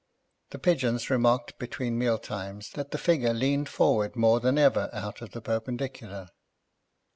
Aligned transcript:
The 0.49 0.57
pigeons 0.57 1.11
remarked, 1.11 1.59
between 1.59 1.95
mealtimes, 1.95 2.71
that 2.71 2.89
the 2.89 2.97
figure 2.97 3.35
leaned 3.35 3.69
forward 3.69 4.15
more 4.15 4.39
than 4.39 4.57
ever 4.57 4.89
out 4.93 5.21
of 5.21 5.29
the 5.33 5.41
perpendicular. 5.41 6.29